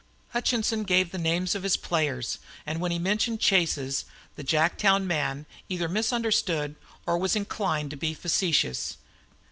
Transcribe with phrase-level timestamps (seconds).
[0.29, 5.45] Hutchinson gave the names of his players, and when he mentioned Chase's the Jacktown man
[5.69, 6.73] either misunderstood
[7.05, 8.97] or was inclined to be facetious.